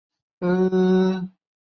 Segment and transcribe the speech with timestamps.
[0.39, 1.29] 卒于任内。